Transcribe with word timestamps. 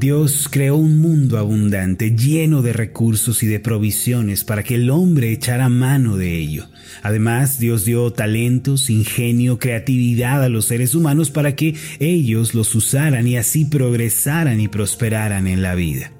Dios 0.00 0.48
creó 0.50 0.76
un 0.76 0.98
mundo 0.98 1.36
abundante, 1.36 2.16
lleno 2.16 2.62
de 2.62 2.72
recursos 2.72 3.42
y 3.42 3.46
de 3.46 3.60
provisiones 3.60 4.44
para 4.44 4.62
que 4.62 4.76
el 4.76 4.88
hombre 4.88 5.30
echara 5.30 5.68
mano 5.68 6.16
de 6.16 6.38
ello. 6.38 6.68
Además, 7.02 7.60
Dios 7.60 7.84
dio 7.84 8.10
talentos, 8.10 8.88
ingenio, 8.88 9.58
creatividad 9.58 10.42
a 10.42 10.48
los 10.48 10.64
seres 10.64 10.94
humanos 10.94 11.30
para 11.30 11.54
que 11.54 11.76
ellos 11.98 12.54
los 12.54 12.74
usaran 12.74 13.26
y 13.26 13.36
así 13.36 13.66
progresaran 13.66 14.58
y 14.58 14.68
prosperaran 14.68 15.46
en 15.46 15.60
la 15.60 15.74
vida. 15.74 16.10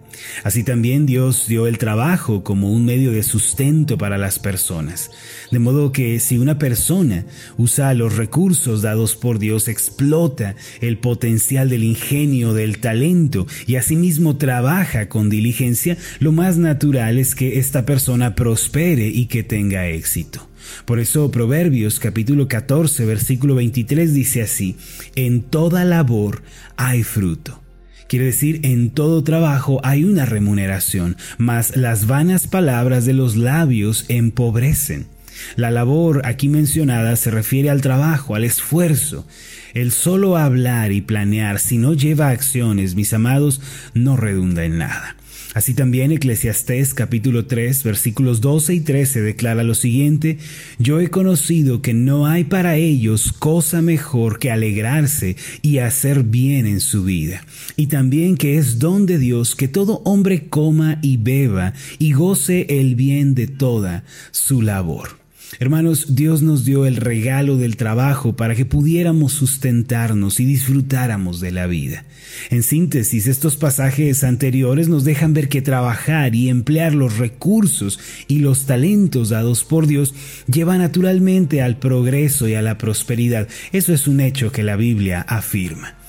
Así 0.42 0.64
también 0.64 1.06
Dios 1.06 1.46
dio 1.46 1.66
el 1.66 1.78
trabajo 1.78 2.42
como 2.42 2.70
un 2.70 2.84
medio 2.84 3.12
de 3.12 3.22
sustento 3.22 3.98
para 3.98 4.18
las 4.18 4.38
personas. 4.38 5.10
De 5.50 5.58
modo 5.58 5.92
que 5.92 6.18
si 6.20 6.38
una 6.38 6.58
persona 6.58 7.24
usa 7.56 7.94
los 7.94 8.16
recursos 8.16 8.82
dados 8.82 9.16
por 9.16 9.38
Dios, 9.38 9.68
explota 9.68 10.56
el 10.80 10.98
potencial 10.98 11.68
del 11.68 11.84
ingenio, 11.84 12.54
del 12.54 12.78
talento 12.78 13.46
y 13.66 13.76
asimismo 13.76 14.36
trabaja 14.36 15.08
con 15.08 15.30
diligencia, 15.30 15.96
lo 16.18 16.32
más 16.32 16.56
natural 16.56 17.18
es 17.18 17.34
que 17.34 17.58
esta 17.58 17.84
persona 17.84 18.34
prospere 18.34 19.08
y 19.08 19.26
que 19.26 19.42
tenga 19.42 19.88
éxito. 19.88 20.48
Por 20.84 21.00
eso 21.00 21.30
Proverbios 21.30 21.98
capítulo 21.98 22.48
14 22.48 23.04
versículo 23.04 23.54
23 23.54 24.12
dice 24.14 24.42
así, 24.42 24.76
en 25.16 25.42
toda 25.42 25.84
labor 25.84 26.42
hay 26.76 27.02
fruto 27.02 27.60
Quiere 28.10 28.24
decir, 28.24 28.58
en 28.64 28.90
todo 28.90 29.22
trabajo 29.22 29.80
hay 29.84 30.02
una 30.02 30.26
remuneración, 30.26 31.16
mas 31.38 31.76
las 31.76 32.08
vanas 32.08 32.48
palabras 32.48 33.06
de 33.06 33.12
los 33.12 33.36
labios 33.36 34.04
empobrecen. 34.08 35.06
La 35.54 35.70
labor 35.70 36.22
aquí 36.24 36.48
mencionada 36.48 37.14
se 37.14 37.30
refiere 37.30 37.70
al 37.70 37.82
trabajo, 37.82 38.34
al 38.34 38.42
esfuerzo. 38.42 39.28
El 39.74 39.92
solo 39.92 40.36
hablar 40.36 40.90
y 40.90 41.02
planear, 41.02 41.60
si 41.60 41.78
no 41.78 41.94
lleva 41.94 42.30
acciones, 42.30 42.96
mis 42.96 43.12
amados, 43.12 43.60
no 43.94 44.16
redunda 44.16 44.64
en 44.64 44.78
nada. 44.78 45.14
Así 45.52 45.74
también 45.74 46.12
Eclesiastés 46.12 46.94
capítulo 46.94 47.46
3 47.46 47.82
versículos 47.82 48.40
12 48.40 48.74
y 48.74 48.80
13 48.80 49.20
declara 49.20 49.64
lo 49.64 49.74
siguiente, 49.74 50.38
Yo 50.78 51.00
he 51.00 51.08
conocido 51.08 51.82
que 51.82 51.92
no 51.92 52.26
hay 52.26 52.44
para 52.44 52.76
ellos 52.76 53.32
cosa 53.32 53.82
mejor 53.82 54.38
que 54.38 54.52
alegrarse 54.52 55.36
y 55.60 55.78
hacer 55.78 56.22
bien 56.22 56.66
en 56.66 56.78
su 56.78 57.02
vida, 57.02 57.44
y 57.74 57.88
también 57.88 58.36
que 58.36 58.58
es 58.58 58.78
don 58.78 59.06
de 59.06 59.18
Dios 59.18 59.56
que 59.56 59.66
todo 59.66 60.02
hombre 60.04 60.46
coma 60.48 61.00
y 61.02 61.16
beba 61.16 61.74
y 61.98 62.12
goce 62.12 62.66
el 62.68 62.94
bien 62.94 63.34
de 63.34 63.48
toda 63.48 64.04
su 64.30 64.62
labor. 64.62 65.19
Hermanos, 65.58 66.14
Dios 66.14 66.42
nos 66.42 66.64
dio 66.64 66.86
el 66.86 66.96
regalo 66.96 67.56
del 67.56 67.76
trabajo 67.76 68.36
para 68.36 68.54
que 68.54 68.64
pudiéramos 68.64 69.32
sustentarnos 69.32 70.38
y 70.38 70.44
disfrutáramos 70.44 71.40
de 71.40 71.50
la 71.50 71.66
vida. 71.66 72.04
En 72.50 72.62
síntesis, 72.62 73.26
estos 73.26 73.56
pasajes 73.56 74.22
anteriores 74.22 74.88
nos 74.88 75.04
dejan 75.04 75.34
ver 75.34 75.48
que 75.48 75.60
trabajar 75.60 76.34
y 76.34 76.48
emplear 76.48 76.94
los 76.94 77.18
recursos 77.18 77.98
y 78.28 78.38
los 78.38 78.66
talentos 78.66 79.30
dados 79.30 79.64
por 79.64 79.86
Dios 79.86 80.14
lleva 80.46 80.78
naturalmente 80.78 81.62
al 81.62 81.78
progreso 81.78 82.48
y 82.48 82.54
a 82.54 82.62
la 82.62 82.78
prosperidad. 82.78 83.48
Eso 83.72 83.92
es 83.92 84.06
un 84.06 84.20
hecho 84.20 84.52
que 84.52 84.62
la 84.62 84.76
Biblia 84.76 85.20
afirma. 85.22 85.99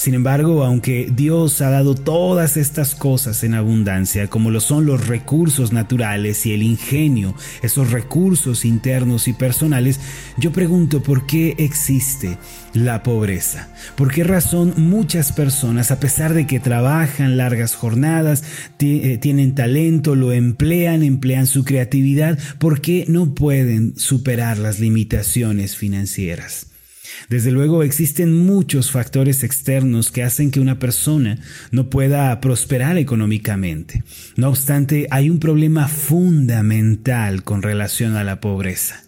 Sin 0.00 0.14
embargo, 0.14 0.64
aunque 0.64 1.12
Dios 1.14 1.60
ha 1.60 1.68
dado 1.68 1.94
todas 1.94 2.56
estas 2.56 2.94
cosas 2.94 3.44
en 3.44 3.52
abundancia, 3.52 4.28
como 4.28 4.50
lo 4.50 4.62
son 4.62 4.86
los 4.86 5.08
recursos 5.08 5.74
naturales 5.74 6.46
y 6.46 6.54
el 6.54 6.62
ingenio, 6.62 7.34
esos 7.60 7.90
recursos 7.90 8.64
internos 8.64 9.28
y 9.28 9.34
personales, 9.34 10.00
yo 10.38 10.52
pregunto 10.52 11.02
por 11.02 11.26
qué 11.26 11.54
existe 11.58 12.38
la 12.72 13.02
pobreza. 13.02 13.68
¿Por 13.94 14.10
qué 14.10 14.24
razón 14.24 14.72
muchas 14.78 15.32
personas, 15.32 15.90
a 15.90 16.00
pesar 16.00 16.32
de 16.32 16.46
que 16.46 16.60
trabajan 16.60 17.36
largas 17.36 17.74
jornadas, 17.74 18.42
eh, 18.78 19.18
tienen 19.20 19.54
talento, 19.54 20.14
lo 20.14 20.32
emplean, 20.32 21.02
emplean 21.02 21.46
su 21.46 21.62
creatividad, 21.62 22.38
por 22.58 22.80
qué 22.80 23.04
no 23.06 23.34
pueden 23.34 23.98
superar 23.98 24.56
las 24.56 24.80
limitaciones 24.80 25.76
financieras? 25.76 26.69
Desde 27.28 27.50
luego 27.50 27.82
existen 27.82 28.34
muchos 28.34 28.90
factores 28.90 29.44
externos 29.44 30.10
que 30.10 30.22
hacen 30.22 30.50
que 30.50 30.60
una 30.60 30.78
persona 30.78 31.38
no 31.70 31.90
pueda 31.90 32.40
prosperar 32.40 32.98
económicamente. 32.98 34.02
No 34.36 34.48
obstante, 34.48 35.06
hay 35.10 35.30
un 35.30 35.38
problema 35.38 35.88
fundamental 35.88 37.44
con 37.44 37.62
relación 37.62 38.16
a 38.16 38.24
la 38.24 38.40
pobreza 38.40 39.02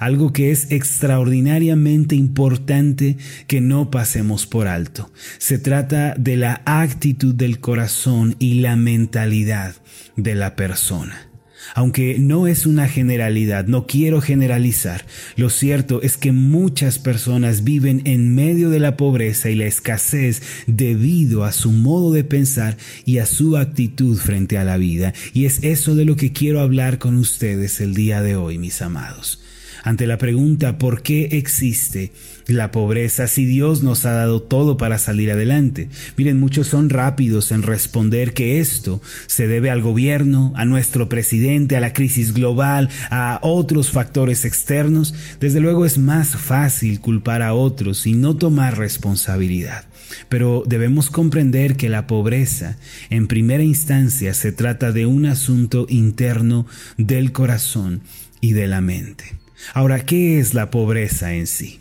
algo 0.00 0.32
que 0.32 0.50
es 0.50 0.70
extraordinariamente 0.70 2.14
importante 2.14 3.16
que 3.46 3.60
no 3.60 3.90
pasemos 3.90 4.46
por 4.46 4.68
alto. 4.68 5.10
Se 5.38 5.58
trata 5.58 6.14
de 6.16 6.36
la 6.36 6.62
actitud 6.64 7.34
del 7.34 7.60
corazón 7.60 8.36
y 8.38 8.60
la 8.60 8.76
mentalidad 8.76 9.74
de 10.16 10.34
la 10.34 10.56
persona. 10.56 11.27
Aunque 11.74 12.18
no 12.18 12.46
es 12.46 12.66
una 12.66 12.88
generalidad, 12.88 13.66
no 13.66 13.86
quiero 13.86 14.20
generalizar, 14.20 15.04
lo 15.36 15.50
cierto 15.50 16.02
es 16.02 16.16
que 16.16 16.32
muchas 16.32 16.98
personas 16.98 17.64
viven 17.64 18.02
en 18.04 18.34
medio 18.34 18.70
de 18.70 18.80
la 18.80 18.96
pobreza 18.96 19.50
y 19.50 19.54
la 19.54 19.66
escasez 19.66 20.42
debido 20.66 21.44
a 21.44 21.52
su 21.52 21.70
modo 21.70 22.12
de 22.12 22.24
pensar 22.24 22.76
y 23.04 23.18
a 23.18 23.26
su 23.26 23.56
actitud 23.56 24.18
frente 24.18 24.58
a 24.58 24.64
la 24.64 24.76
vida. 24.76 25.12
Y 25.32 25.46
es 25.46 25.62
eso 25.62 25.94
de 25.94 26.04
lo 26.04 26.16
que 26.16 26.32
quiero 26.32 26.60
hablar 26.60 26.98
con 26.98 27.16
ustedes 27.16 27.80
el 27.80 27.94
día 27.94 28.22
de 28.22 28.36
hoy, 28.36 28.58
mis 28.58 28.82
amados 28.82 29.40
ante 29.84 30.06
la 30.06 30.18
pregunta 30.18 30.78
¿por 30.78 31.02
qué 31.02 31.28
existe 31.32 32.12
la 32.46 32.70
pobreza 32.70 33.26
si 33.26 33.44
Dios 33.44 33.82
nos 33.82 34.06
ha 34.06 34.12
dado 34.12 34.40
todo 34.42 34.76
para 34.76 34.98
salir 34.98 35.30
adelante? 35.30 35.88
Miren, 36.16 36.40
muchos 36.40 36.66
son 36.66 36.90
rápidos 36.90 37.52
en 37.52 37.62
responder 37.62 38.32
que 38.32 38.60
esto 38.60 39.00
se 39.26 39.46
debe 39.46 39.70
al 39.70 39.82
gobierno, 39.82 40.52
a 40.56 40.64
nuestro 40.64 41.08
presidente, 41.08 41.76
a 41.76 41.80
la 41.80 41.92
crisis 41.92 42.32
global, 42.32 42.88
a 43.10 43.38
otros 43.42 43.90
factores 43.90 44.44
externos. 44.44 45.14
Desde 45.40 45.60
luego 45.60 45.84
es 45.84 45.98
más 45.98 46.30
fácil 46.36 47.00
culpar 47.00 47.42
a 47.42 47.54
otros 47.54 48.06
y 48.06 48.14
no 48.14 48.36
tomar 48.36 48.78
responsabilidad. 48.78 49.84
Pero 50.28 50.62
debemos 50.66 51.10
comprender 51.10 51.76
que 51.76 51.88
la 51.88 52.06
pobreza, 52.06 52.76
en 53.10 53.26
primera 53.26 53.62
instancia, 53.62 54.34
se 54.34 54.52
trata 54.52 54.92
de 54.92 55.06
un 55.06 55.26
asunto 55.26 55.86
interno 55.88 56.66
del 56.96 57.32
corazón 57.32 58.02
y 58.40 58.52
de 58.52 58.66
la 58.66 58.80
mente. 58.80 59.36
Ahora, 59.74 60.04
¿qué 60.04 60.38
es 60.38 60.54
la 60.54 60.70
pobreza 60.70 61.34
en 61.34 61.46
sí? 61.46 61.80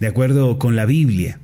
De 0.00 0.06
acuerdo 0.06 0.58
con 0.58 0.76
la 0.76 0.86
Biblia, 0.86 1.38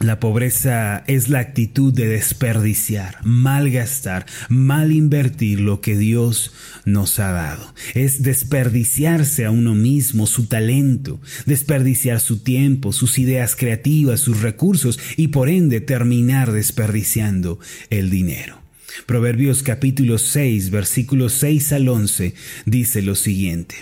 la 0.00 0.18
pobreza 0.18 1.04
es 1.08 1.28
la 1.28 1.40
actitud 1.40 1.92
de 1.92 2.06
desperdiciar, 2.06 3.18
malgastar, 3.22 4.24
mal 4.48 4.92
invertir 4.92 5.60
lo 5.60 5.82
que 5.82 5.94
Dios 5.94 6.52
nos 6.86 7.18
ha 7.18 7.32
dado. 7.32 7.74
Es 7.92 8.22
desperdiciarse 8.22 9.44
a 9.44 9.50
uno 9.50 9.74
mismo, 9.74 10.26
su 10.26 10.46
talento, 10.46 11.20
desperdiciar 11.44 12.20
su 12.20 12.38
tiempo, 12.38 12.94
sus 12.94 13.18
ideas 13.18 13.56
creativas, 13.56 14.20
sus 14.20 14.40
recursos 14.40 14.98
y 15.18 15.28
por 15.28 15.50
ende 15.50 15.82
terminar 15.82 16.50
desperdiciando 16.50 17.58
el 17.90 18.08
dinero. 18.08 18.58
Proverbios 19.04 19.62
capítulo 19.62 20.16
6, 20.16 20.70
versículos 20.70 21.34
6 21.34 21.72
al 21.74 21.88
11 21.88 22.34
dice 22.64 23.02
lo 23.02 23.14
siguiente. 23.14 23.76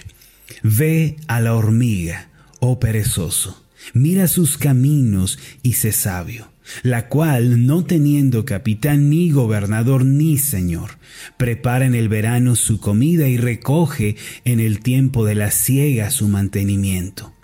Ve 0.63 1.17
a 1.27 1.41
la 1.41 1.55
hormiga, 1.55 2.31
oh 2.61 2.81
perezoso, 2.81 3.65
mira 3.93 4.29
sus 4.29 4.59
caminos 4.59 5.39
y 5.63 5.75
sé 5.75 5.93
sabio, 5.93 6.51
la 6.83 7.09
cual, 7.09 7.67
no 7.67 7.85
teniendo 7.85 8.45
capitán 8.45 9.11
ni 9.11 9.31
gobernador 9.31 10.05
ni 10.05 10.39
señor, 10.39 10.99
prepara 11.37 11.87
en 11.87 11.95
el 11.95 12.09
verano 12.09 12.57
su 12.57 12.81
comida 12.81 13.29
y 13.29 13.37
recoge 13.37 14.17
en 14.45 14.61
el 14.61 14.81
tiempo 14.81 15.25
de 15.25 15.35
la 15.35 15.51
siega 15.51 16.11
su 16.11 16.29
mantenimiento. 16.29 17.35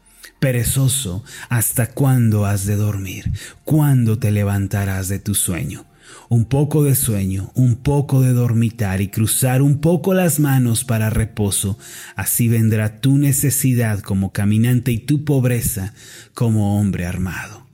Perezoso, 0.41 1.25
¿hasta 1.48 1.86
cuándo 1.86 2.44
has 2.44 2.66
de 2.66 2.76
dormir? 2.76 3.32
¿Cuándo 3.65 4.18
te 4.18 4.30
levantarás 4.30 5.09
de 5.09 5.18
tu 5.18 5.34
sueño? 5.34 5.86
Un 6.28 6.44
poco 6.44 6.84
de 6.84 6.94
sueño, 6.94 7.50
un 7.54 7.76
poco 7.76 8.22
de 8.22 8.32
dormitar 8.32 9.00
y 9.00 9.09
cruzar 9.09 9.62
un 9.62 9.78
poco 9.78 10.15
las 10.15 10.41
manos 10.41 10.84
para 10.84 11.10
reposo, 11.10 11.78
así 12.16 12.48
vendrá 12.48 13.00
tu 13.00 13.18
necesidad 13.18 14.00
como 14.00 14.32
caminante 14.32 14.92
y 14.92 14.98
tu 14.98 15.24
pobreza 15.24 15.94
como 16.34 16.80
hombre 16.80 17.06
armado. 17.06 17.66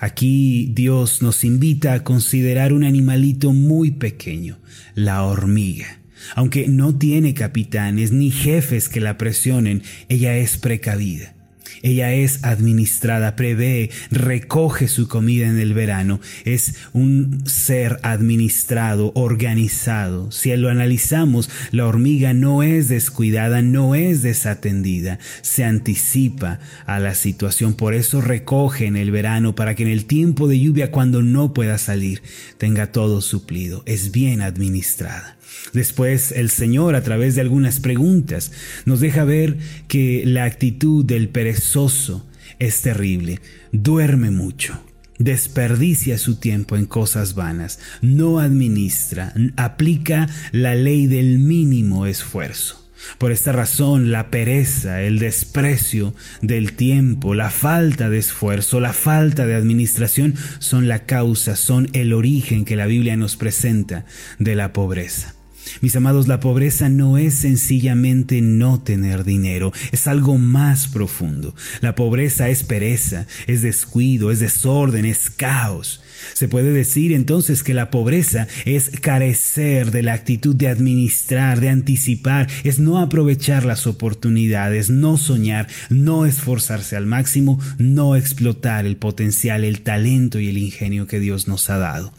Aquí 0.00 0.70
Dios 0.74 1.22
nos 1.22 1.44
invita 1.44 1.94
a 1.94 2.04
considerar 2.04 2.72
un 2.72 2.84
animalito 2.84 3.52
muy 3.52 3.92
pequeño, 3.92 4.58
la 4.94 5.22
hormiga. 5.24 6.00
Aunque 6.34 6.66
no 6.68 6.96
tiene 6.96 7.34
capitanes 7.34 8.12
ni 8.12 8.30
jefes 8.30 8.88
que 8.88 9.00
la 9.00 9.16
presionen, 9.16 9.82
ella 10.08 10.36
es 10.36 10.56
precavida. 10.56 11.35
Ella 11.82 12.12
es 12.12 12.44
administrada, 12.44 13.36
prevé, 13.36 13.90
recoge 14.10 14.88
su 14.88 15.08
comida 15.08 15.46
en 15.46 15.58
el 15.58 15.74
verano. 15.74 16.20
Es 16.44 16.74
un 16.92 17.42
ser 17.46 17.98
administrado, 18.02 19.12
organizado. 19.14 20.30
Si 20.32 20.54
lo 20.56 20.68
analizamos, 20.70 21.50
la 21.70 21.86
hormiga 21.86 22.32
no 22.32 22.62
es 22.62 22.88
descuidada, 22.88 23.62
no 23.62 23.94
es 23.94 24.22
desatendida. 24.22 25.18
Se 25.42 25.64
anticipa 25.64 26.60
a 26.86 26.98
la 26.98 27.14
situación. 27.14 27.74
Por 27.74 27.94
eso 27.94 28.20
recoge 28.20 28.86
en 28.86 28.96
el 28.96 29.10
verano 29.10 29.54
para 29.54 29.74
que 29.74 29.82
en 29.82 29.90
el 29.90 30.06
tiempo 30.06 30.48
de 30.48 30.60
lluvia, 30.60 30.90
cuando 30.90 31.22
no 31.22 31.52
pueda 31.52 31.78
salir, 31.78 32.22
tenga 32.58 32.92
todo 32.92 33.20
suplido. 33.20 33.82
Es 33.86 34.12
bien 34.12 34.40
administrada. 34.40 35.36
Después 35.72 36.32
el 36.32 36.50
Señor, 36.50 36.94
a 36.94 37.02
través 37.02 37.34
de 37.34 37.40
algunas 37.40 37.80
preguntas, 37.80 38.52
nos 38.84 39.00
deja 39.00 39.24
ver 39.24 39.58
que 39.88 40.22
la 40.24 40.44
actitud 40.44 41.04
del 41.04 41.28
perezoso 41.28 42.26
es 42.58 42.82
terrible. 42.82 43.40
Duerme 43.72 44.30
mucho, 44.30 44.80
desperdicia 45.18 46.18
su 46.18 46.36
tiempo 46.36 46.76
en 46.76 46.86
cosas 46.86 47.34
vanas, 47.34 47.78
no 48.00 48.38
administra, 48.38 49.34
aplica 49.56 50.28
la 50.52 50.74
ley 50.74 51.06
del 51.06 51.38
mínimo 51.38 52.06
esfuerzo. 52.06 52.82
Por 53.18 53.30
esta 53.30 53.52
razón, 53.52 54.10
la 54.10 54.30
pereza, 54.30 55.02
el 55.02 55.18
desprecio 55.18 56.14
del 56.42 56.72
tiempo, 56.72 57.34
la 57.34 57.50
falta 57.50 58.10
de 58.10 58.18
esfuerzo, 58.18 58.80
la 58.80 58.92
falta 58.92 59.46
de 59.46 59.54
administración 59.54 60.34
son 60.58 60.88
la 60.88 61.04
causa, 61.04 61.56
son 61.56 61.88
el 61.92 62.12
origen 62.12 62.64
que 62.64 62.74
la 62.74 62.86
Biblia 62.86 63.16
nos 63.16 63.36
presenta 63.36 64.06
de 64.38 64.56
la 64.56 64.72
pobreza. 64.72 65.35
Mis 65.80 65.96
amados, 65.96 66.28
la 66.28 66.40
pobreza 66.40 66.88
no 66.88 67.18
es 67.18 67.34
sencillamente 67.34 68.40
no 68.40 68.80
tener 68.80 69.24
dinero, 69.24 69.72
es 69.92 70.06
algo 70.06 70.38
más 70.38 70.88
profundo. 70.88 71.54
La 71.80 71.94
pobreza 71.94 72.48
es 72.48 72.62
pereza, 72.62 73.26
es 73.46 73.62
descuido, 73.62 74.30
es 74.30 74.40
desorden, 74.40 75.04
es 75.04 75.30
caos. 75.30 76.02
Se 76.34 76.48
puede 76.48 76.72
decir 76.72 77.12
entonces 77.12 77.62
que 77.62 77.74
la 77.74 77.90
pobreza 77.90 78.46
es 78.64 78.90
carecer 79.00 79.90
de 79.90 80.02
la 80.02 80.14
actitud 80.14 80.54
de 80.54 80.68
administrar, 80.68 81.60
de 81.60 81.68
anticipar, 81.68 82.48
es 82.64 82.78
no 82.78 82.98
aprovechar 82.98 83.64
las 83.64 83.86
oportunidades, 83.86 84.90
no 84.90 85.16
soñar, 85.16 85.68
no 85.90 86.26
esforzarse 86.26 86.96
al 86.96 87.06
máximo, 87.06 87.60
no 87.78 88.16
explotar 88.16 88.86
el 88.86 88.96
potencial, 88.96 89.64
el 89.64 89.82
talento 89.82 90.38
y 90.40 90.48
el 90.48 90.58
ingenio 90.58 91.06
que 91.06 91.20
Dios 91.20 91.48
nos 91.48 91.70
ha 91.70 91.78
dado. 91.78 92.12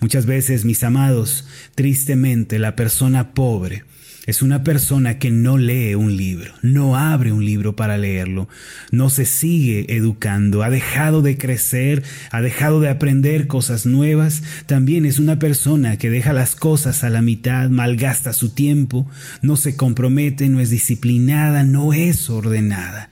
Muchas 0.00 0.26
veces, 0.26 0.64
mis 0.64 0.82
amados, 0.82 1.44
tristemente 1.74 2.58
la 2.58 2.76
persona 2.76 3.34
pobre 3.34 3.84
es 4.26 4.42
una 4.42 4.64
persona 4.64 5.18
que 5.18 5.30
no 5.30 5.56
lee 5.56 5.94
un 5.94 6.16
libro, 6.16 6.52
no 6.60 6.96
abre 6.96 7.32
un 7.32 7.44
libro 7.44 7.76
para 7.76 7.96
leerlo, 7.96 8.48
no 8.90 9.08
se 9.08 9.24
sigue 9.24 9.96
educando, 9.96 10.62
ha 10.62 10.70
dejado 10.70 11.22
de 11.22 11.38
crecer, 11.38 12.02
ha 12.32 12.42
dejado 12.42 12.80
de 12.80 12.88
aprender 12.88 13.46
cosas 13.46 13.86
nuevas, 13.86 14.42
también 14.66 15.06
es 15.06 15.18
una 15.20 15.38
persona 15.38 15.96
que 15.96 16.10
deja 16.10 16.32
las 16.32 16.56
cosas 16.56 17.04
a 17.04 17.10
la 17.10 17.22
mitad, 17.22 17.70
malgasta 17.70 18.32
su 18.32 18.50
tiempo, 18.50 19.08
no 19.42 19.56
se 19.56 19.76
compromete, 19.76 20.48
no 20.48 20.60
es 20.60 20.70
disciplinada, 20.70 21.62
no 21.62 21.92
es 21.92 22.28
ordenada. 22.28 23.10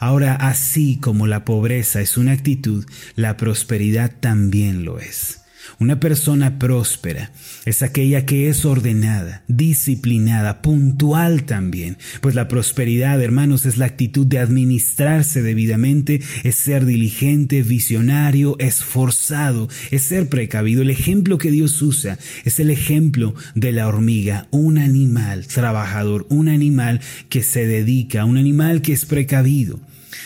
Ahora, 0.00 0.34
así 0.34 0.98
como 0.98 1.26
la 1.26 1.44
pobreza 1.44 2.00
es 2.00 2.16
una 2.16 2.32
actitud, 2.32 2.86
la 3.16 3.36
prosperidad 3.36 4.10
también 4.18 4.84
lo 4.84 4.98
es. 4.98 5.39
Una 5.78 6.00
persona 6.00 6.58
próspera 6.58 7.32
es 7.64 7.82
aquella 7.82 8.26
que 8.26 8.48
es 8.48 8.64
ordenada, 8.64 9.42
disciplinada, 9.48 10.62
puntual 10.62 11.44
también, 11.44 11.98
pues 12.20 12.34
la 12.34 12.48
prosperidad, 12.48 13.22
hermanos, 13.22 13.66
es 13.66 13.76
la 13.76 13.86
actitud 13.86 14.26
de 14.26 14.38
administrarse 14.38 15.42
debidamente, 15.42 16.20
es 16.44 16.56
ser 16.56 16.84
diligente, 16.84 17.62
visionario, 17.62 18.56
esforzado, 18.58 19.68
es 19.90 20.02
ser 20.02 20.28
precavido. 20.28 20.82
El 20.82 20.90
ejemplo 20.90 21.38
que 21.38 21.50
Dios 21.50 21.80
usa 21.82 22.18
es 22.44 22.60
el 22.60 22.70
ejemplo 22.70 23.34
de 23.54 23.72
la 23.72 23.88
hormiga, 23.88 24.48
un 24.50 24.78
animal 24.78 25.46
trabajador, 25.46 26.26
un 26.28 26.48
animal 26.48 27.00
que 27.28 27.42
se 27.42 27.66
dedica, 27.66 28.24
un 28.24 28.36
animal 28.36 28.82
que 28.82 28.92
es 28.92 29.04
precavido. 29.04 29.80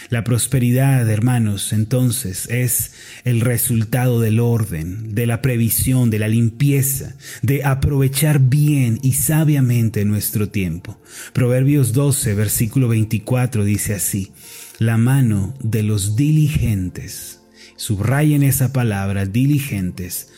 La 0.08 0.25
prosperidad, 0.25 1.08
hermanos, 1.08 1.72
entonces 1.72 2.48
es 2.50 2.92
el 3.25 3.40
resultado 3.40 4.20
del 4.20 4.40
orden, 4.40 5.14
de 5.14 5.26
la 5.26 5.42
previsión, 5.42 6.10
de 6.10 6.19
la 6.19 6.28
limpieza, 6.28 7.14
de 7.42 7.64
aprovechar 7.64 8.40
bien 8.40 8.98
y 9.02 9.14
sabiamente 9.14 10.04
nuestro 10.04 10.48
tiempo. 10.48 11.00
Proverbios 11.32 11.92
12, 11.92 12.34
versículo 12.34 12.88
24 12.88 13.64
dice 13.64 13.94
así, 13.94 14.32
la 14.78 14.96
mano 14.96 15.54
de 15.60 15.82
los 15.82 16.16
diligentes, 16.16 17.40
subrayen 17.76 18.42
esa 18.42 18.72
palabra, 18.72 19.26
diligentes, 19.26 20.28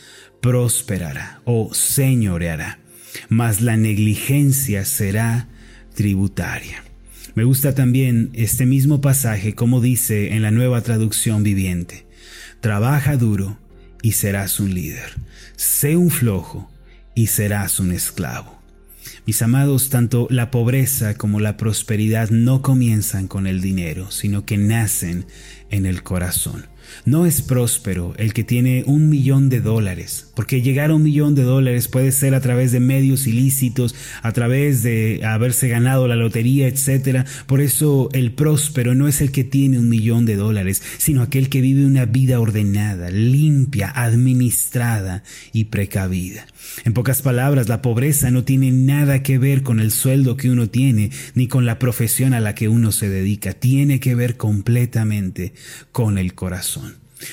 prosperará 0.41 1.41
o 1.45 1.73
señoreará, 1.73 2.79
mas 3.29 3.61
la 3.61 3.77
negligencia 3.77 4.85
será 4.85 5.49
tributaria. 5.95 6.86
Me 7.37 7.43
gusta 7.43 7.75
también 7.75 8.31
este 8.33 8.65
mismo 8.65 8.99
pasaje 8.99 9.53
como 9.53 9.79
dice 9.79 10.33
en 10.33 10.41
la 10.41 10.49
nueva 10.49 10.81
traducción 10.81 11.43
viviente. 11.43 12.07
Trabaja 12.61 13.15
duro 13.15 13.59
y 14.01 14.13
serás 14.13 14.59
un 14.59 14.73
líder. 14.73 15.13
Sé 15.55 15.95
un 15.97 16.09
flojo 16.09 16.67
y 17.13 17.27
serás 17.27 17.79
un 17.79 17.91
esclavo. 17.91 18.59
Mis 19.27 19.43
amados, 19.43 19.89
tanto 19.89 20.25
la 20.31 20.49
pobreza 20.49 21.13
como 21.13 21.39
la 21.39 21.57
prosperidad 21.57 22.31
no 22.31 22.63
comienzan 22.63 23.27
con 23.27 23.45
el 23.45 23.61
dinero, 23.61 24.09
sino 24.09 24.43
que 24.43 24.57
nacen 24.57 25.27
en 25.69 25.85
el 25.85 26.01
corazón. 26.01 26.65
No 27.05 27.25
es 27.25 27.41
próspero 27.41 28.13
el 28.17 28.33
que 28.33 28.43
tiene 28.43 28.83
un 28.85 29.09
millón 29.09 29.49
de 29.49 29.61
dólares, 29.61 30.29
porque 30.35 30.61
llegar 30.61 30.91
a 30.91 30.95
un 30.95 31.03
millón 31.03 31.35
de 31.35 31.43
dólares 31.43 31.87
puede 31.87 32.11
ser 32.11 32.35
a 32.35 32.41
través 32.41 32.71
de 32.71 32.79
medios 32.79 33.27
ilícitos, 33.27 33.95
a 34.21 34.31
través 34.31 34.83
de 34.83 35.21
haberse 35.23 35.67
ganado 35.67 36.07
la 36.07 36.15
lotería, 36.15 36.67
etc. 36.67 37.25
Por 37.45 37.61
eso 37.61 38.09
el 38.13 38.31
próspero 38.31 38.95
no 38.95 39.07
es 39.07 39.21
el 39.21 39.31
que 39.31 39.43
tiene 39.43 39.79
un 39.79 39.89
millón 39.89 40.25
de 40.25 40.35
dólares, 40.35 40.81
sino 40.97 41.21
aquel 41.21 41.49
que 41.49 41.61
vive 41.61 41.85
una 41.85 42.05
vida 42.05 42.39
ordenada, 42.39 43.09
limpia, 43.09 43.91
administrada 43.95 45.23
y 45.53 45.65
precavida. 45.65 46.45
En 46.85 46.93
pocas 46.93 47.21
palabras, 47.21 47.69
la 47.69 47.81
pobreza 47.81 48.31
no 48.31 48.43
tiene 48.43 48.71
nada 48.71 49.23
que 49.23 49.37
ver 49.37 49.63
con 49.63 49.79
el 49.79 49.91
sueldo 49.91 50.37
que 50.37 50.49
uno 50.49 50.69
tiene, 50.69 51.11
ni 51.33 51.47
con 51.47 51.65
la 51.65 51.79
profesión 51.79 52.33
a 52.33 52.39
la 52.39 52.55
que 52.55 52.69
uno 52.69 52.91
se 52.91 53.09
dedica, 53.09 53.53
tiene 53.53 53.99
que 53.99 54.15
ver 54.15 54.37
completamente 54.37 55.53
con 55.91 56.17
el 56.17 56.33
corazón. 56.33 56.76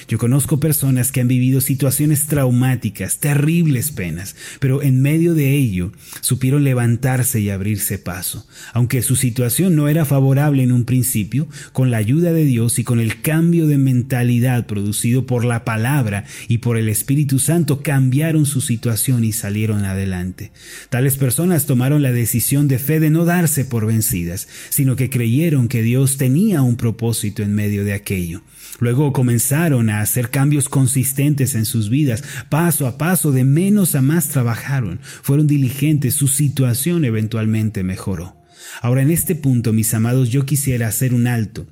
Yo 0.08 0.18
conozco 0.18 0.60
personas 0.60 1.12
que 1.12 1.20
han 1.20 1.28
vivido 1.28 1.60
situaciones 1.60 2.26
traumáticas, 2.26 3.18
terribles 3.18 3.90
penas, 3.90 4.34
pero 4.60 4.82
en 4.82 5.02
medio 5.02 5.34
de 5.34 5.54
ello 5.54 5.92
supieron 6.20 6.64
levantarse 6.64 7.40
y 7.40 7.50
abrirse 7.50 7.98
paso. 7.98 8.46
Aunque 8.72 9.02
su 9.02 9.16
situación 9.16 9.76
no 9.76 9.88
era 9.88 10.04
favorable 10.04 10.62
en 10.62 10.72
un 10.72 10.84
principio, 10.84 11.48
con 11.72 11.90
la 11.90 11.98
ayuda 11.98 12.32
de 12.32 12.44
Dios 12.44 12.78
y 12.78 12.84
con 12.84 13.00
el 13.00 13.20
cambio 13.20 13.66
de 13.66 13.78
mentalidad 13.78 14.66
producido 14.66 15.26
por 15.26 15.44
la 15.44 15.64
palabra 15.64 16.24
y 16.48 16.58
por 16.58 16.76
el 16.76 16.88
Espíritu 16.88 17.38
Santo, 17.38 17.82
cambiaron 17.82 18.46
su 18.46 18.60
situación 18.60 19.24
y 19.24 19.32
salieron 19.32 19.84
adelante. 19.84 20.52
Tales 20.88 21.16
personas 21.16 21.66
tomaron 21.66 22.02
la 22.02 22.12
decisión 22.12 22.68
de 22.68 22.78
fe 22.78 23.00
de 23.00 23.10
no 23.10 23.24
darse 23.24 23.64
por 23.64 23.86
vencidas, 23.86 24.48
sino 24.70 24.96
que 24.96 25.10
creyeron 25.10 25.68
que 25.68 25.82
Dios 25.82 26.16
tenía 26.16 26.62
un 26.62 26.76
propósito 26.76 27.42
en 27.42 27.54
medio 27.54 27.84
de 27.84 27.92
aquello. 27.92 28.42
Luego 28.80 29.12
comenzaron 29.12 29.88
a 29.88 30.00
hacer 30.00 30.30
cambios 30.30 30.68
consistentes 30.68 31.54
en 31.54 31.64
sus 31.64 31.90
vidas. 31.90 32.24
Paso 32.48 32.86
a 32.86 32.98
paso, 32.98 33.32
de 33.32 33.44
menos 33.44 33.94
a 33.94 34.02
más 34.02 34.28
trabajaron. 34.28 35.00
Fueron 35.02 35.46
diligentes. 35.46 36.14
Su 36.14 36.28
situación 36.28 37.04
eventualmente 37.04 37.82
mejoró. 37.82 38.36
Ahora 38.80 39.02
en 39.02 39.10
este 39.10 39.34
punto, 39.34 39.72
mis 39.72 39.94
amados, 39.94 40.30
yo 40.30 40.44
quisiera 40.44 40.88
hacer 40.88 41.14
un 41.14 41.26
alto. 41.26 41.66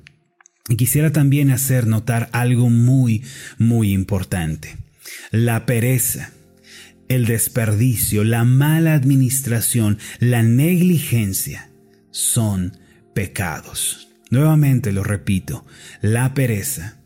Y 0.69 0.77
quisiera 0.77 1.11
también 1.11 1.51
hacer 1.51 1.87
notar 1.87 2.29
algo 2.31 2.69
muy, 2.69 3.23
muy 3.57 3.91
importante. 3.91 4.77
La 5.29 5.65
pereza, 5.65 6.31
el 7.09 7.25
desperdicio, 7.25 8.23
la 8.23 8.45
mala 8.45 8.93
administración, 8.93 9.97
la 10.19 10.41
negligencia 10.41 11.69
son 12.11 12.77
pecados. 13.13 14.12
Nuevamente 14.33 14.91
lo 14.91 15.03
repito, 15.03 15.63
la 16.01 16.33
pereza, 16.33 16.97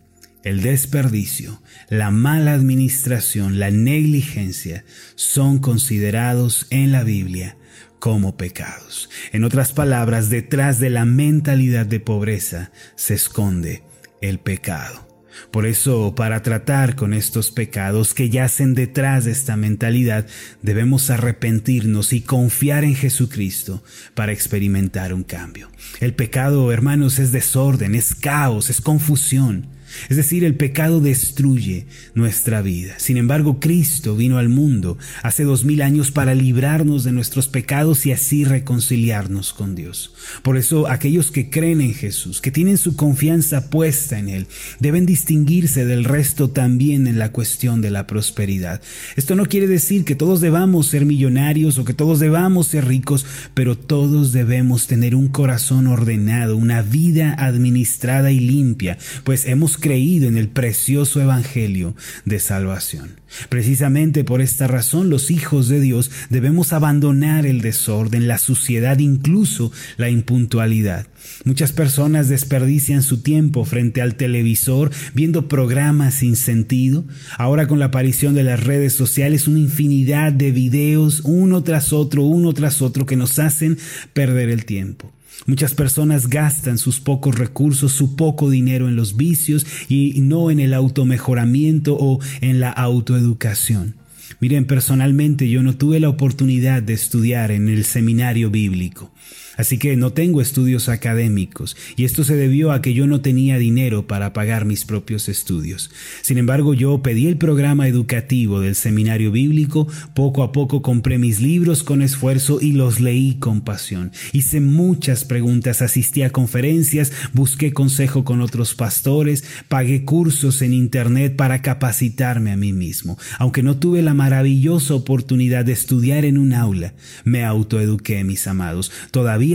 el 0.46 0.62
desperdicio, 0.62 1.62
la 1.90 2.10
mala 2.10 2.54
administración, 2.54 3.60
la 3.60 3.70
negligencia 3.70 4.86
son 5.16 5.60
considerados 5.60 6.68
en 6.70 6.94
la 6.94 7.04
Biblia 7.04 7.58
como 8.00 8.38
pecados. 8.38 9.10
En 9.34 9.44
otras 9.44 9.74
palabras, 9.74 10.30
detrás 10.30 10.80
de 10.80 10.90
la 10.90 11.04
mentalidad 11.04 11.86
de 11.86 12.00
pobreza 12.00 12.72
se 12.96 13.16
esconde 13.16 13.84
el 14.22 14.40
pecado. 14.40 15.07
Por 15.52 15.66
eso, 15.66 16.14
para 16.16 16.42
tratar 16.44 16.96
con 16.96 17.14
estos 17.14 17.52
pecados 17.52 18.14
que 18.14 18.30
yacen 18.30 18.74
detrás 18.74 19.26
de 19.26 19.32
esta 19.32 19.58
mentalidad, 19.58 20.26
debemos 20.62 21.10
arrepentirnos 21.10 22.14
y 22.14 22.22
confiar 22.22 22.84
en 22.84 22.96
Jesucristo 22.96 23.84
para 24.14 24.32
experimentar 24.32 25.14
un 25.14 25.24
cambio. 25.24 25.70
El 26.00 26.14
pecado, 26.14 26.72
hermanos, 26.72 27.20
es 27.20 27.32
desorden, 27.32 27.96
es 27.96 28.16
caos, 28.16 28.70
es 28.70 28.82
confusión. 28.82 29.77
Es 30.10 30.18
decir, 30.18 30.44
el 30.44 30.56
pecado 30.56 31.00
destruye 31.02 31.86
nuestra 32.14 32.62
vida. 32.62 32.96
Sin 32.98 33.18
embargo, 33.18 33.60
Cristo 33.60 34.16
vino 34.16 34.38
al 34.38 34.50
mundo 34.50 34.98
hace 35.24 35.44
dos 35.44 35.66
mil 35.66 35.82
años 35.82 36.12
para 36.12 36.36
librarnos 36.36 37.04
de 37.04 37.12
nuestros 37.12 37.48
pecados 37.48 38.06
y 38.06 38.12
así 38.12 38.44
reconciliarnos 38.44 39.54
con 39.54 39.76
Dios. 39.76 40.14
Por 40.42 40.58
eso, 40.58 40.88
aquellos 40.88 41.32
que 41.32 41.50
creen 41.50 41.82
en 41.82 41.94
Jesús, 41.94 42.42
que 42.42 42.52
tienen 42.52 42.78
su 42.78 42.96
confianza 42.96 43.70
puesta 43.70 44.20
en 44.20 44.30
Él, 44.30 44.48
deben 44.80 45.06
distinguirse 45.06 45.86
del 45.86 46.04
resto 46.04 46.50
también 46.50 47.08
en 47.08 47.20
la 47.20 47.32
cuestión 47.32 47.82
de 47.82 47.92
la 47.92 48.08
prosperidad. 48.08 48.82
Esto 49.16 49.36
no 49.36 49.46
quiere 49.46 49.68
decir 49.68 50.06
que 50.06 50.16
todos 50.16 50.42
debamos 50.42 50.88
ser 50.88 51.06
millonarios 51.06 51.78
o 51.78 51.86
que 51.86 51.94
todos 51.94 52.20
debamos 52.20 52.68
ser 52.68 52.86
ricos, 52.86 53.26
pero 53.54 53.78
todos 53.78 54.32
debemos 54.32 54.88
tener 54.88 55.16
un 55.16 55.28
corazón 55.28 55.88
ordenado, 55.88 56.58
una 56.58 56.82
vida 56.82 57.36
administrada 57.38 58.32
y 58.32 58.40
limpia, 58.40 58.98
pues 59.24 59.46
hemos 59.46 59.78
creído 59.88 60.28
en 60.28 60.38
el 60.38 60.50
precioso 60.50 61.22
Evangelio 61.22 61.96
de 62.26 62.40
salvación. 62.40 63.22
Precisamente 63.48 64.26
por 64.26 64.42
esta 64.42 64.68
razón 64.68 65.10
los 65.10 65.32
hijos 65.32 65.70
de 65.70 65.80
Dios 65.80 66.12
debemos 66.30 66.74
abandonar 66.74 67.46
el 67.46 67.62
desorden, 67.62 68.28
la 68.28 68.38
suciedad, 68.38 69.00
incluso 69.00 69.72
la 69.96 70.10
impuntualidad. 70.10 71.08
Muchas 71.46 71.72
personas 71.72 72.28
desperdician 72.28 73.02
su 73.02 73.22
tiempo 73.22 73.64
frente 73.64 74.02
al 74.02 74.16
televisor 74.16 74.92
viendo 75.14 75.48
programas 75.48 76.16
sin 76.16 76.36
sentido. 76.36 77.06
Ahora 77.38 77.70
con 77.70 77.80
la 77.80 77.86
aparición 77.86 78.36
de 78.36 78.44
las 78.44 78.62
redes 78.62 78.92
sociales, 78.92 79.48
una 79.48 79.60
infinidad 79.60 80.34
de 80.34 80.52
videos, 80.52 81.22
uno 81.24 81.64
tras 81.64 81.94
otro, 81.94 82.24
uno 82.24 82.52
tras 82.54 82.82
otro, 82.82 83.06
que 83.06 83.16
nos 83.16 83.40
hacen 83.40 83.78
perder 84.12 84.50
el 84.50 84.66
tiempo. 84.66 85.14
Muchas 85.46 85.74
personas 85.74 86.28
gastan 86.28 86.78
sus 86.78 87.00
pocos 87.00 87.38
recursos, 87.38 87.92
su 87.92 88.16
poco 88.16 88.50
dinero 88.50 88.88
en 88.88 88.96
los 88.96 89.16
vicios 89.16 89.66
y 89.88 90.20
no 90.22 90.52
en 90.52 90.60
el 90.60 90.74
automejoramiento 90.74 91.96
o 92.00 92.20
en 92.42 92.60
la 92.60 92.72
autoeducación. 92.72 93.96
Miren, 94.40 94.66
personalmente 94.66 95.50
yo 95.50 95.64
no 95.64 95.78
tuve 95.78 96.00
la 96.00 96.10
oportunidad 96.10 96.84
de 96.84 96.94
estudiar 96.94 97.52
en 97.52 97.70
el 97.70 97.86
seminario 97.86 98.50
bíblico. 98.52 99.12
Así 99.58 99.78
que 99.78 99.98
no 99.98 100.14
tengo 100.14 100.40
estudios 100.40 100.88
académicos, 100.88 101.76
y 101.96 102.06
esto 102.06 102.24
se 102.24 102.36
debió 102.36 102.72
a 102.72 102.82
que 102.82 102.94
yo 102.94 103.08
no 103.08 103.22
tenía 103.22 103.58
dinero 103.58 104.08
para 104.08 104.32
pagar 104.32 104.66
mis 104.66 104.86
propios 104.86 105.28
estudios. 105.28 105.90
Sin 106.22 106.38
embargo, 106.38 106.74
yo 106.74 107.02
pedí 107.02 107.28
el 107.28 107.38
programa 107.38 107.88
educativo 107.88 108.60
del 108.60 108.76
seminario 108.76 109.32
bíblico, 109.32 109.88
poco 110.14 110.44
a 110.44 110.52
poco 110.52 110.82
compré 110.82 111.18
mis 111.18 111.42
libros 111.42 111.84
con 111.84 112.02
esfuerzo 112.02 112.60
y 112.62 112.74
los 112.74 113.00
leí 113.00 113.36
con 113.36 113.62
pasión. 113.62 114.12
Hice 114.32 114.62
muchas 114.62 115.26
preguntas, 115.26 115.82
asistí 115.82 116.22
a 116.22 116.30
conferencias, 116.30 117.12
busqué 117.34 117.74
consejo 117.74 118.24
con 118.24 118.42
otros 118.42 118.76
pastores, 118.76 119.44
pagué 119.68 120.06
cursos 120.06 120.62
en 120.62 120.74
Internet 120.74 121.36
para 121.36 121.62
capacitarme 121.62 122.52
a 122.52 122.58
mí 122.58 122.74
mismo. 122.74 123.18
Aunque 123.40 123.64
no 123.64 123.78
tuve 123.78 124.02
la 124.02 124.14
maravillosa 124.14 124.94
oportunidad 124.94 125.66
de 125.66 125.74
estudiar 125.74 126.26
en 126.26 126.38
un 126.38 126.54
aula, 126.54 126.94
me 127.24 127.44
autoeduqué, 127.44 128.24
mis 128.24 128.46
amados. 128.48 128.92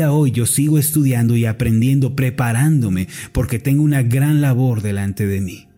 Hoy 0.01 0.31
yo 0.31 0.47
sigo 0.47 0.79
estudiando 0.79 1.37
y 1.37 1.45
aprendiendo, 1.45 2.17
preparándome, 2.17 3.09
porque 3.33 3.59
tengo 3.59 3.83
una 3.83 4.03
gran 4.03 4.41
labor 4.41 4.81
delante 4.81 5.27
de 5.27 5.43
mí. 5.43 5.69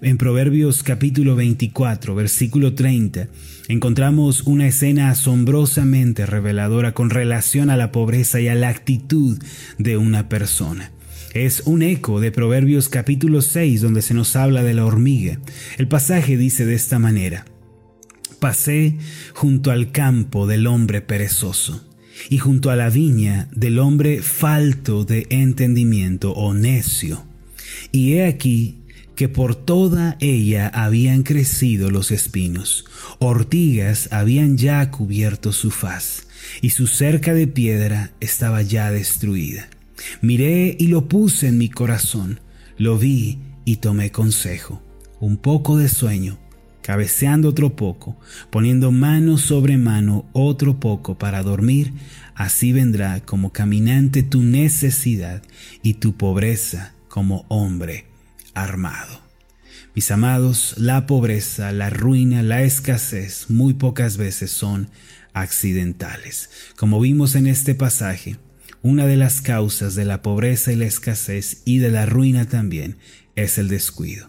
En 0.00 0.16
Proverbios 0.16 0.84
capítulo 0.84 1.34
24, 1.34 2.14
versículo 2.14 2.74
30, 2.74 3.26
encontramos 3.66 4.42
una 4.42 4.68
escena 4.68 5.10
asombrosamente 5.10 6.24
reveladora 6.24 6.94
con 6.94 7.10
relación 7.10 7.68
a 7.68 7.76
la 7.76 7.90
pobreza 7.90 8.40
y 8.40 8.46
a 8.46 8.54
la 8.54 8.68
actitud 8.68 9.42
de 9.78 9.96
una 9.96 10.28
persona. 10.28 10.92
Es 11.32 11.62
un 11.66 11.82
eco 11.82 12.20
de 12.20 12.30
Proverbios 12.30 12.88
capítulo 12.88 13.42
6 13.42 13.80
donde 13.80 14.02
se 14.02 14.14
nos 14.14 14.36
habla 14.36 14.62
de 14.62 14.74
la 14.74 14.86
hormiga. 14.86 15.40
El 15.78 15.88
pasaje 15.88 16.36
dice 16.36 16.64
de 16.64 16.74
esta 16.74 17.00
manera, 17.00 17.44
Pasé 18.38 18.98
junto 19.32 19.72
al 19.72 19.90
campo 19.90 20.46
del 20.46 20.68
hombre 20.68 21.00
perezoso 21.00 21.93
y 22.30 22.38
junto 22.38 22.70
a 22.70 22.76
la 22.76 22.90
viña 22.90 23.48
del 23.52 23.78
hombre 23.78 24.22
falto 24.22 25.04
de 25.04 25.26
entendimiento 25.30 26.32
o 26.32 26.54
necio. 26.54 27.24
Y 27.92 28.14
he 28.14 28.26
aquí 28.26 28.78
que 29.16 29.28
por 29.28 29.54
toda 29.54 30.16
ella 30.20 30.68
habían 30.68 31.22
crecido 31.22 31.90
los 31.90 32.10
espinos, 32.10 32.84
ortigas 33.18 34.08
habían 34.12 34.56
ya 34.56 34.90
cubierto 34.90 35.52
su 35.52 35.70
faz, 35.70 36.26
y 36.62 36.70
su 36.70 36.86
cerca 36.86 37.32
de 37.32 37.46
piedra 37.46 38.12
estaba 38.20 38.62
ya 38.62 38.90
destruida. 38.90 39.68
Miré 40.20 40.76
y 40.78 40.88
lo 40.88 41.08
puse 41.08 41.48
en 41.48 41.58
mi 41.58 41.68
corazón, 41.68 42.40
lo 42.76 42.98
vi 42.98 43.38
y 43.64 43.76
tomé 43.76 44.10
consejo, 44.10 44.82
un 45.20 45.36
poco 45.36 45.76
de 45.76 45.88
sueño, 45.88 46.38
cabeceando 46.84 47.48
otro 47.48 47.76
poco, 47.76 48.14
poniendo 48.50 48.92
mano 48.92 49.38
sobre 49.38 49.78
mano 49.78 50.28
otro 50.34 50.80
poco 50.80 51.16
para 51.16 51.42
dormir, 51.42 51.94
así 52.34 52.72
vendrá 52.72 53.20
como 53.20 53.52
caminante 53.52 54.22
tu 54.22 54.42
necesidad 54.42 55.42
y 55.82 55.94
tu 55.94 56.18
pobreza 56.18 56.92
como 57.08 57.46
hombre 57.48 58.04
armado. 58.52 59.22
Mis 59.94 60.10
amados, 60.10 60.74
la 60.76 61.06
pobreza, 61.06 61.72
la 61.72 61.88
ruina, 61.88 62.42
la 62.42 62.62
escasez 62.64 63.46
muy 63.48 63.72
pocas 63.72 64.18
veces 64.18 64.50
son 64.50 64.90
accidentales. 65.32 66.50
Como 66.76 67.00
vimos 67.00 67.34
en 67.34 67.46
este 67.46 67.74
pasaje, 67.74 68.36
una 68.82 69.06
de 69.06 69.16
las 69.16 69.40
causas 69.40 69.94
de 69.94 70.04
la 70.04 70.20
pobreza 70.20 70.70
y 70.70 70.76
la 70.76 70.84
escasez 70.84 71.62
y 71.64 71.78
de 71.78 71.88
la 71.88 72.04
ruina 72.04 72.46
también 72.46 72.98
es 73.36 73.56
el 73.56 73.68
descuido. 73.68 74.28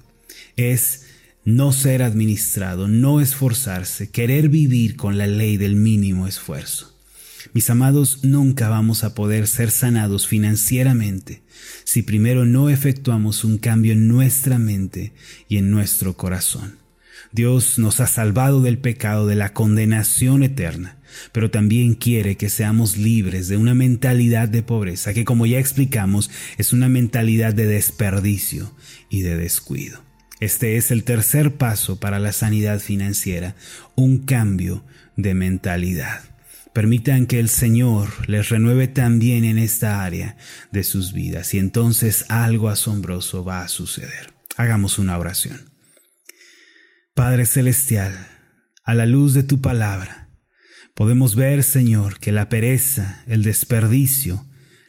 Es 0.56 1.15
no 1.46 1.72
ser 1.72 2.02
administrado, 2.02 2.88
no 2.88 3.22
esforzarse, 3.22 4.10
querer 4.10 4.50
vivir 4.50 4.96
con 4.96 5.20
la 5.20 5.28
ley 5.28 5.58
del 5.58 5.76
mínimo 5.76 6.28
esfuerzo. 6.28 6.92
Mis 7.54 7.70
amados, 7.70 8.24
nunca 8.24 8.68
vamos 8.68 9.04
a 9.04 9.14
poder 9.14 9.48
ser 9.48 9.70
sanados 9.70 10.28
financieramente 10.28 11.44
si 11.84 12.02
primero 12.02 12.46
no 12.46 12.70
efectuamos 12.70 13.44
un 13.44 13.60
cambio 13.60 13.94
en 13.94 14.08
nuestra 14.08 14.58
mente 14.58 15.14
y 15.48 15.58
en 15.58 15.70
nuestro 15.70 16.18
corazón. 16.18 16.80
Dios 17.32 17.78
nos 17.78 18.00
ha 18.00 18.08
salvado 18.08 18.62
del 18.62 18.80
pecado, 18.80 19.28
de 19.28 19.36
la 19.36 19.54
condenación 19.54 20.42
eterna, 20.42 20.98
pero 21.32 21.52
también 21.52 21.94
quiere 21.94 22.38
que 22.38 22.50
seamos 22.50 22.98
libres 22.98 23.48
de 23.48 23.58
una 23.58 23.76
mentalidad 23.76 24.50
de 24.50 24.64
pobreza, 24.64 25.14
que 25.14 25.26
como 25.26 25.46
ya 25.46 25.60
explicamos 25.60 26.32
es 26.58 26.74
una 26.74 26.90
mentalidad 26.90 27.54
de 27.54 27.68
desperdicio 27.68 28.72
y 29.10 29.22
de 29.22 29.38
descuido. 29.38 30.06
Este 30.40 30.78
es 30.78 30.92
el 30.92 31.04
tercer 31.04 31.56
paso 31.56 32.00
para 32.00 32.20
la 32.20 32.34
sanidad 32.34 32.80
financiera, 32.80 33.56
un 33.96 34.20
cambio 34.26 34.84
de 35.16 35.34
mentalidad. 35.34 36.24
Permitan 36.74 37.26
que 37.26 37.40
el 37.40 37.48
Señor 37.48 38.30
les 38.30 38.50
renueve 38.50 38.90
también 38.90 39.46
en 39.46 39.58
esta 39.58 40.04
área 40.04 40.36
de 40.74 40.84
sus 40.84 41.14
vidas 41.14 41.54
y 41.54 41.60
entonces 41.60 42.26
algo 42.28 42.68
asombroso 42.68 43.46
va 43.46 43.62
a 43.62 43.70
suceder. 43.70 44.34
Hagamos 44.58 45.00
una 45.00 45.18
oración. 45.18 45.72
Padre 47.14 47.46
Celestial, 47.46 48.28
a 48.84 48.94
la 48.94 49.06
luz 49.06 49.34
de 49.34 49.44
tu 49.44 49.62
palabra, 49.62 50.30
podemos 50.96 51.36
ver, 51.36 51.64
Señor, 51.64 52.20
que 52.20 52.34
la 52.34 52.50
pereza, 52.50 53.24
el 53.26 53.42
desperdicio, 53.42 54.46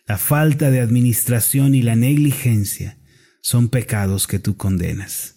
la 0.09 0.19
falta 0.19 0.73
de 0.73 0.81
administración 0.81 1.77
y 1.77 1.83
la 1.83 1.95
negligencia 1.95 2.99
son 3.43 3.69
pecados 3.69 4.27
que 4.27 4.41
tú 4.41 4.57
condenas. 4.57 5.36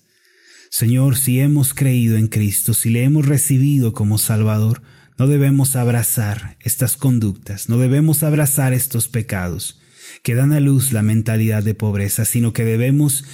Señor, 0.69 1.17
si 1.17 1.39
hemos 1.39 1.73
creído 1.73 2.15
en 2.17 2.27
Cristo, 2.27 2.73
si 2.73 2.89
le 2.89 3.03
hemos 3.03 3.25
recibido 3.25 3.93
como 3.93 4.17
Salvador, 4.17 4.81
no 5.17 5.27
debemos 5.27 5.75
abrazar 5.75 6.57
estas 6.61 6.95
conductas, 6.95 7.69
no 7.69 7.77
debemos 7.77 8.23
abrazar 8.23 8.73
estos 8.73 9.07
pecados 9.07 9.79
que 10.23 10.35
dan 10.35 10.53
a 10.53 10.59
luz 10.59 10.91
la 10.91 11.01
mentalidad 11.01 11.63
de 11.63 11.73
pobreza, 11.73 12.23
sino 12.23 12.53
que 12.53 12.63
debemos 12.63 13.25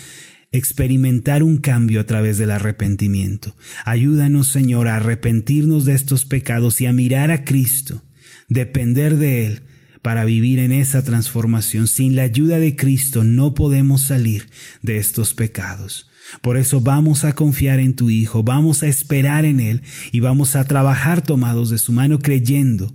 experimentar 0.52 1.44
un 1.44 1.58
cambio 1.58 2.00
a 2.00 2.06
través 2.06 2.38
del 2.38 2.52
arrepentimiento. 2.52 3.56
Ayúdanos, 3.84 4.48
Señor, 4.48 4.88
a 4.88 4.96
arrepentirnos 4.96 5.86
de 5.86 5.94
estos 5.94 6.26
pecados 6.26 6.80
y 6.80 6.86
a 6.86 6.94
mirar 6.94 7.32
a 7.32 7.44
Cristo, 7.44 8.02
depender 8.48 9.18
de 9.18 9.46
Él 9.46 9.62
para 10.06 10.24
vivir 10.24 10.60
en 10.60 10.72
esa 10.72 11.04
transformación. 11.04 11.88
Sin 11.88 12.16
la 12.16 12.22
ayuda 12.22 12.60
de 12.60 12.76
Cristo 12.76 13.24
no 13.24 13.56
podemos 13.56 14.04
salir 14.04 14.48
de 14.84 14.98
estos 14.98 15.34
pecados. 15.34 16.12
Por 16.44 16.58
eso 16.58 16.80
vamos 16.80 17.24
a 17.24 17.34
confiar 17.34 17.80
en 17.80 17.96
tu 17.96 18.12
Hijo, 18.12 18.44
vamos 18.44 18.84
a 18.84 18.88
esperar 18.88 19.46
en 19.46 19.60
Él 19.60 19.82
y 20.12 20.20
vamos 20.20 20.56
a 20.56 20.64
trabajar 20.66 21.24
tomados 21.24 21.72
de 21.72 21.80
su 21.80 21.92
mano 21.92 22.20
creyendo 22.20 22.94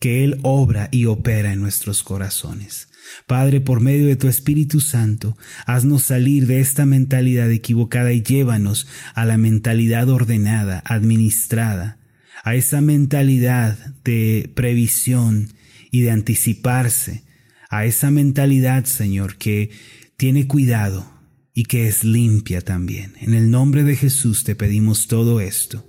que 0.00 0.24
Él 0.24 0.40
obra 0.42 0.88
y 0.90 1.04
opera 1.04 1.52
en 1.52 1.60
nuestros 1.60 2.02
corazones. 2.02 2.88
Padre, 3.28 3.60
por 3.60 3.78
medio 3.78 4.08
de 4.08 4.16
tu 4.16 4.26
Espíritu 4.26 4.80
Santo, 4.80 5.38
haznos 5.64 6.02
salir 6.02 6.48
de 6.48 6.58
esta 6.58 6.86
mentalidad 6.86 7.52
equivocada 7.52 8.12
y 8.12 8.24
llévanos 8.24 8.88
a 9.14 9.24
la 9.24 9.38
mentalidad 9.38 10.08
ordenada, 10.08 10.82
administrada, 10.84 11.98
a 12.42 12.56
esa 12.56 12.80
mentalidad 12.80 13.94
de 14.02 14.50
previsión 14.56 15.50
y 15.90 16.02
de 16.02 16.10
anticiparse, 16.10 17.24
a 17.70 17.84
esa 17.84 18.10
mentalidad, 18.10 18.84
Señor, 18.84 19.36
que 19.36 19.70
tiene 20.16 20.46
cuidado 20.46 21.06
y 21.52 21.64
que 21.64 21.86
es 21.86 22.04
limpia 22.04 22.60
también. 22.60 23.12
En 23.20 23.34
el 23.34 23.50
nombre 23.50 23.82
de 23.82 23.96
Jesús 23.96 24.44
te 24.44 24.54
pedimos 24.54 25.06
todo 25.06 25.40
esto. 25.40 25.84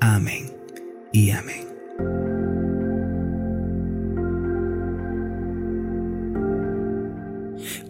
Amén 0.00 0.52
y 1.12 1.30
amén. 1.30 2.31